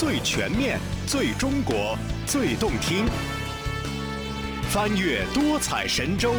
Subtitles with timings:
[0.00, 1.94] 最全面、最中国、
[2.26, 3.04] 最动听。
[4.70, 6.34] 翻越多彩神州，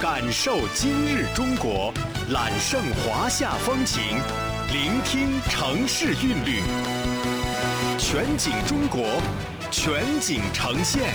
[0.00, 1.92] 感受今日中国，
[2.30, 4.00] 揽胜华夏风情，
[4.72, 6.62] 聆听城市韵律。
[7.98, 9.20] 全景中国，
[9.70, 11.12] 全景呈现。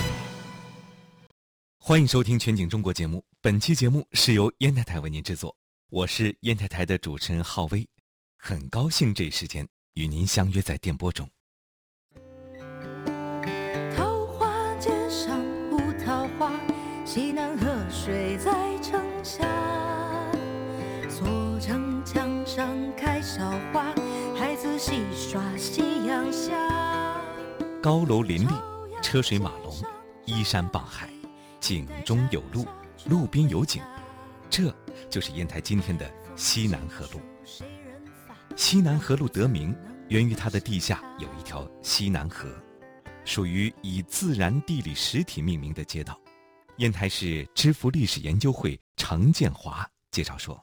[1.79, 3.25] 欢迎收听《全景中国》节目。
[3.41, 5.57] 本期节目是由烟台台为您制作，
[5.89, 7.83] 我是烟台台的主持人浩威，
[8.37, 11.27] 很高兴这一时间与您相约在电波中。
[17.19, 19.45] 西南河水在城下，
[21.59, 23.93] 城墙上开小花，
[24.37, 26.53] 孩子戏耍夕阳下。
[27.83, 28.53] 高楼林立，
[29.01, 29.75] 车水马龙，
[30.23, 31.09] 依山傍海，
[31.59, 32.65] 景中有路，
[33.09, 33.83] 路边有景，
[34.49, 34.73] 这
[35.09, 37.19] 就是烟台今天的西南河路。
[38.55, 39.75] 西南河路得名
[40.07, 42.47] 源于它的地下有一条西南河，
[43.25, 46.17] 属于以自然地理实体命名的街道。
[46.79, 50.55] 烟台市知府历史研究会程建华介绍说：“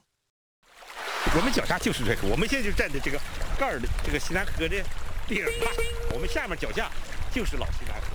[1.37, 3.21] 我们脚下就是这个，我们现在就站在这个
[3.59, 4.83] 盖儿的这个西南河的
[5.29, 5.69] 顶上，
[6.15, 6.91] 我们下面脚下
[7.31, 8.07] 就是老西南河，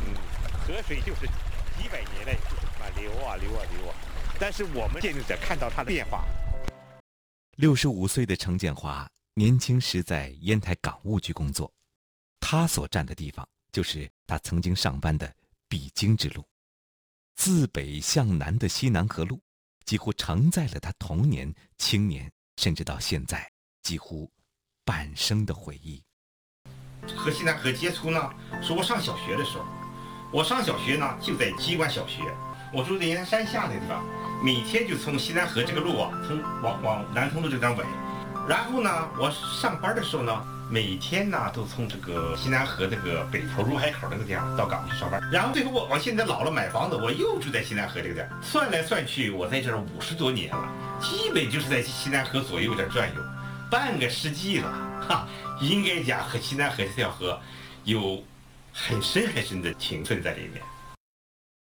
[0.00, 0.14] 嗯，
[0.66, 1.20] 河水就是
[1.80, 3.94] 几百年来就是满流啊流啊流啊，
[4.40, 6.24] 但是我们见证者看到它的变化。”
[7.58, 11.72] 六十五岁的程建华年轻时在烟台港务局工作，
[12.40, 15.32] 他所站的地方就是他曾经上班的
[15.68, 16.44] 必经之路。
[17.40, 19.40] 自北向南的西南河路，
[19.86, 23.50] 几乎承载了他童年、青年，甚至到现在
[23.82, 24.30] 几乎
[24.84, 26.02] 半生的回忆。
[27.16, 28.30] 和西南河接触呢，
[28.62, 29.64] 是我上小学的时候。
[30.30, 32.20] 我上小学呢，就在机关小学，
[32.74, 34.04] 我住在燕山下那地方，
[34.44, 37.82] 每天就从西南河这个路啊，从往往南通路这边走。
[38.46, 39.30] 然后呢，我
[39.62, 45.20] 上班的时候呢，每天呢都从这个西南河这个北头入海口那个地方到港去上班。
[45.32, 48.30] 然后最后我我现在老了买房子，我又住在西南河这个地儿。
[48.40, 50.72] 算来算去，我在这儿五十多年了，
[51.02, 53.22] 基本就是在西南河左右这转悠，
[53.68, 54.70] 半个世纪了。
[55.08, 55.28] 哈，
[55.60, 57.40] 应该讲和西南河这条河
[57.82, 58.22] 有
[58.72, 60.62] 很深很深的情分在里面。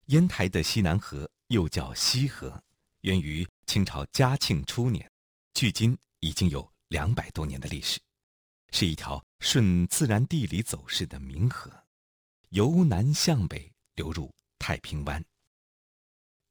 [0.08, 2.62] 烟台的西南河又叫西河，
[3.02, 5.10] 源于清朝嘉庆初年，
[5.56, 6.70] 距今已经有。
[6.90, 8.00] 两百多年的历史，
[8.72, 11.72] 是一条顺自然地理走势的明河，
[12.50, 15.24] 由南向北流入太平湾。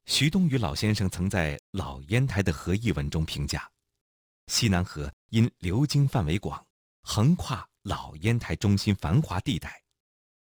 [0.07, 3.71] 徐东雨老先生曾在《老烟台的河》一文中评价：
[4.47, 6.67] 西南河因流经范围广，
[7.03, 9.83] 横跨老烟台中心繁华地带，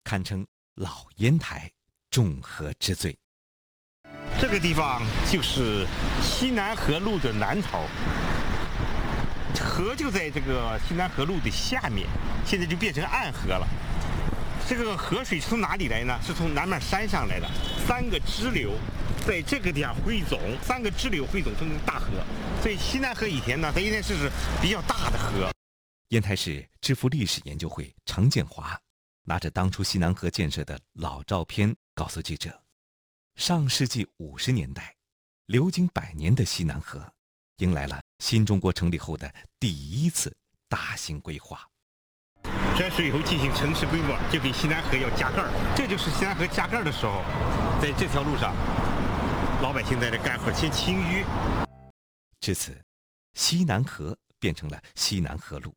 [0.05, 1.71] 堪称老烟台
[2.11, 3.17] 众河之最。
[4.41, 5.87] 这个地方就是
[6.23, 7.87] 西南河路的南头。
[9.57, 12.07] 河就在这个西南河路的下面，
[12.45, 13.67] 现在就变成暗河了。
[14.69, 16.19] 这个河水是从哪里来呢？
[16.23, 17.49] 是从南面山上来的，
[17.87, 18.73] 三个支流
[19.27, 22.09] 在这个地方汇总，三个支流汇总成大河。
[22.61, 25.51] 所以西南河以前呢，在烟台市是比较大的河。
[26.11, 28.79] 烟台市知府历史研究会程建华
[29.25, 32.63] 拿着当初西南河建设的老照片，告诉记者：
[33.37, 34.95] 上世纪五十年代，
[35.47, 37.11] 流经百年的西南河。
[37.59, 40.35] 迎来了新中国成立后的第一次
[40.69, 41.69] 大型规划。
[42.77, 45.51] 这是以后进行城市规划，就给西南河要加盖儿。
[45.77, 47.25] 这就是西南河加盖儿的时候，
[47.83, 48.55] 在这条路上，
[49.61, 51.25] 老百姓在这干活先清淤。
[52.41, 52.81] 至此，
[53.35, 55.75] 西南河变成了西南河路，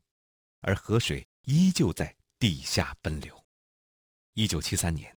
[0.61, 3.35] 而河水依旧在地下奔流。
[4.35, 5.17] 一九七三年，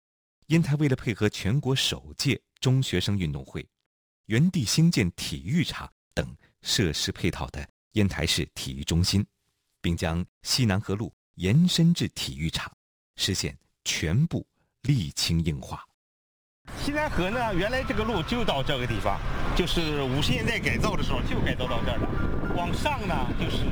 [0.47, 3.67] 烟台为了配合全国首届中学生运动会，
[4.27, 6.00] 原地兴建体育场等。
[6.61, 9.25] 设施配套的烟台市体育中心，
[9.81, 12.71] 并将西南河路延伸至体育场，
[13.15, 14.45] 实现全部
[14.83, 15.83] 沥青硬化。
[16.83, 19.19] 西南河呢，原来这个路就到这个地方，
[19.55, 22.55] 就是五十年代改造的时候就改造到这儿了。
[22.55, 23.63] 往上呢就是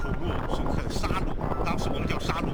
[0.00, 2.48] 土路，是沙路，当时我们叫沙路。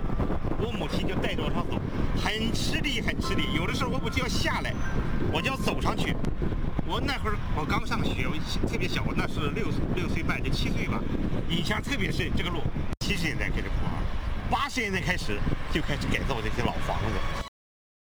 [0.59, 1.79] 我母亲就带着我上走，
[2.21, 3.55] 很吃力，很吃力。
[3.55, 4.75] 有的时候我母亲要下来，
[5.33, 6.17] 我就要走上去。
[6.85, 11.01] 我那会儿我刚上学，我特别小，我那是六六岁半，就七岁吧。
[11.49, 12.61] 印象特别深，这个路
[13.01, 13.75] 七十年代开始铺，
[14.51, 15.41] 八十年代开始
[15.73, 17.47] 就开始改造这些老房子。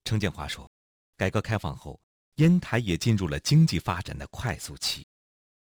[0.04, 0.70] 程建华说，
[1.16, 2.00] 改革开放后，
[2.36, 5.06] 烟台也进入了经济发展的快速期，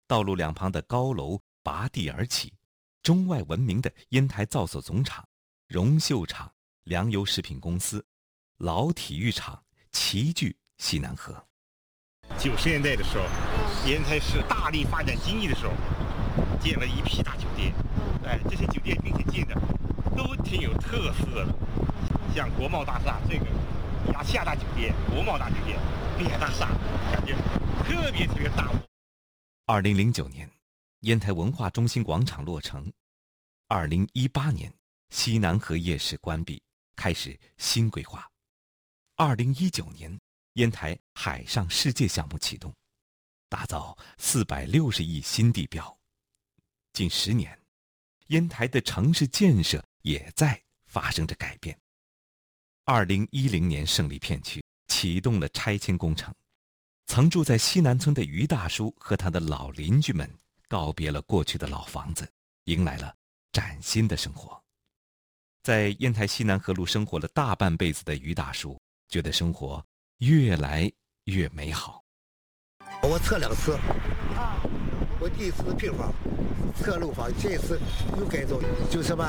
[0.08, 2.54] 道路两旁的高楼拔地而起，
[3.04, 5.24] 中外闻名的烟台造所总厂、
[5.68, 6.52] 荣秀厂、
[6.86, 8.04] 粮油食品公司、
[8.58, 11.48] 老体育场齐聚西南河。
[12.38, 13.24] 九十年代的时候，
[13.88, 15.74] 烟台市大力发展经济的时候，
[16.60, 17.74] 建了一批大酒店。
[18.24, 19.56] 哎，这些酒店并且建的
[20.16, 21.56] 都挺有特色的。
[22.34, 23.46] 像国贸大厦这个
[24.14, 25.80] 亚细亚大酒店、国贸大酒店
[26.18, 26.68] 滨海大厦，
[27.12, 27.36] 感觉
[27.84, 28.70] 特别特别大。
[29.66, 30.50] 二零零九年，
[31.02, 32.84] 烟台文化中心广场落成；
[33.68, 34.72] 二零一八年，
[35.10, 36.62] 西南河夜市关闭，
[36.96, 38.20] 开始新规划；
[39.16, 40.20] 二零一九年，
[40.56, 42.74] 烟台海上世界项目启动，
[43.50, 45.98] 打造四百六十亿新地标。
[46.94, 47.60] 近十年，
[48.28, 51.78] 烟台的城市建设也在发生着改变。
[52.86, 56.34] 二零一零年，胜利片区启动了拆迁工程，
[57.06, 60.30] 曾住在西南村的于大叔和他的老邻居们
[60.70, 62.32] 告别了过去的老房子，
[62.64, 63.14] 迎来了
[63.52, 64.64] 崭新的生活。
[65.64, 68.80] 在烟台西南河路生活了大半辈子的于大叔，
[69.10, 69.86] 觉得生活
[70.20, 70.92] 越来
[71.26, 72.04] 越美好。
[73.02, 73.74] 我测两次，
[74.36, 74.62] 啊
[75.20, 76.14] 我第一次平房。
[76.78, 77.80] 测楼房，这一次
[78.18, 78.60] 又改造，
[78.92, 79.24] 就什么，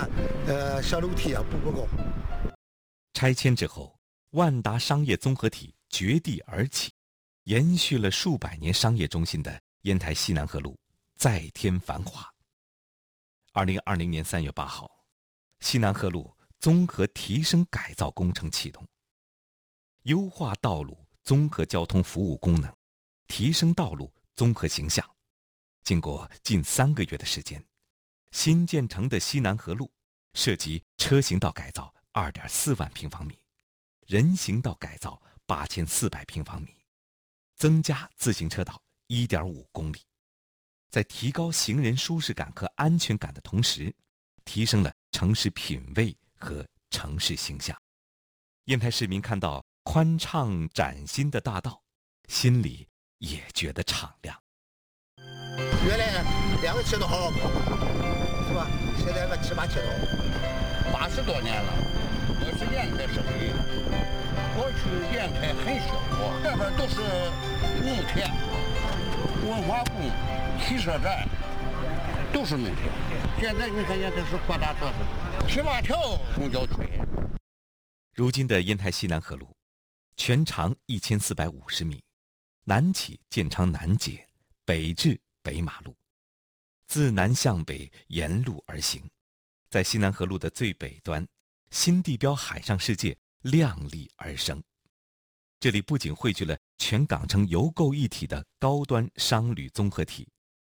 [0.48, 1.86] 呃，小楼梯啊，步步高。
[3.14, 3.96] 拆迁之后，
[4.30, 6.92] 万达商业综合体绝地而起，
[7.44, 10.76] 延续了数百年商业中心的烟台西南河路
[11.14, 12.28] 再添繁华。
[13.52, 14.90] 二零二零年三月八号，
[15.60, 18.84] 西南河路综合提升改造工程启动，
[20.06, 22.72] 优化道路综合交通服务功能，
[23.26, 25.04] 提升道路综合形象。
[25.82, 27.64] 经过近三个月的时间，
[28.30, 29.90] 新建成的西南河路
[30.34, 33.36] 涉及车行道改造二点四万平方米，
[34.06, 36.72] 人行道改造八千四百平方米，
[37.56, 39.98] 增加自行车道一点五公里，
[40.88, 43.92] 在提高行人舒适感和安全感的同时，
[44.44, 47.76] 提升了城市品位和城市形象。
[48.66, 51.80] 烟台市民看到宽敞崭新的大道，
[52.28, 52.88] 心里
[53.18, 54.36] 也觉得敞亮。
[55.86, 56.24] 原来
[56.60, 57.38] 两个车都好好跑，
[58.48, 58.66] 是吧？
[58.98, 61.72] 现在个七八车道，八十多年了，
[62.28, 63.54] 我是烟台生意。
[64.56, 65.94] 过去烟台很小，
[66.42, 67.00] 这边都是
[67.80, 68.28] 农田、
[69.48, 70.10] 文化宫、
[70.60, 71.28] 汽车站，
[72.32, 72.90] 都是农田。
[73.40, 75.46] 现在你看烟台是扩大多少？
[75.46, 76.82] 七八条公交车。
[78.14, 79.48] 如今的烟台西南河路，
[80.16, 82.02] 全长一千四百五十米，
[82.64, 84.28] 南起建昌南街，
[84.64, 85.20] 北至。
[85.42, 85.96] 北马路，
[86.88, 89.08] 自南向北沿路而行，
[89.70, 91.24] 在西南河路的最北端，
[91.70, 94.60] 新地标海上世界亮丽而生。
[95.60, 100.28] 这里不仅汇聚了全港城邮购一体的高端商旅综合体，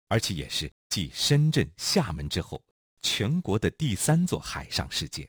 [0.06, 2.62] 而且也是继深圳、厦门之后，
[3.02, 5.28] 全国的第三座海上世界。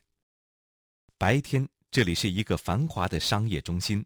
[1.17, 4.05] 白天这里是一个繁华的商业中心，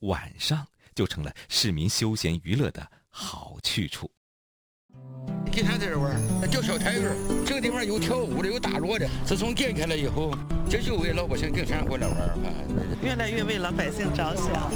[0.00, 4.10] 晚上就成了市民休闲娱乐的好去处。
[5.52, 6.18] 经常在这玩，
[6.50, 7.44] 叫小台儿。
[7.46, 9.06] 这个地方有跳舞的，有打锣的。
[9.26, 10.34] 自从建开了以后，
[10.70, 12.34] 这就为老百姓经常过来玩啊。
[13.02, 14.72] 越来越为老百姓着想，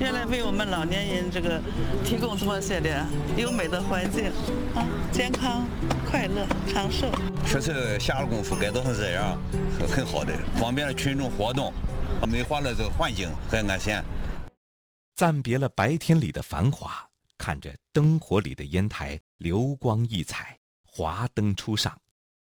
[0.00, 1.60] 越来为我们老年人这个
[2.04, 3.04] 提供这些的
[3.36, 4.26] 优美的环境
[4.74, 5.66] 啊，健康、
[6.08, 7.10] 快乐、长寿。
[7.44, 9.36] 确实下了功夫，改造成这样，
[9.88, 11.72] 很好的，方便了群众活动，
[12.28, 14.04] 美化了这个环境，和安全。
[15.16, 17.04] 暂别了白天里的繁华。
[17.36, 21.96] 看着灯火里的烟台流光溢彩，华灯初上，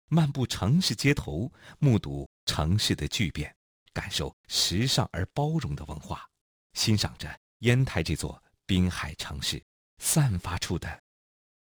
[0.09, 1.49] 漫步城市街头，
[1.79, 3.55] 目睹城市的巨变，
[3.93, 6.27] 感受时尚而包容的文化，
[6.73, 7.29] 欣赏着
[7.61, 9.63] 烟台这座滨海城市
[9.99, 11.03] 散发出的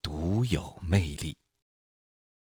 [0.00, 1.36] 独有魅力。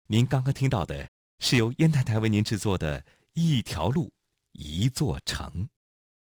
[0.07, 4.13] 您刚刚听到的是由烟台台为您制作的一条路，
[4.53, 5.67] 一座城，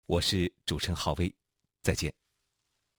[0.07, 1.35] 我是主持人浩威，
[1.83, 2.15] 再见。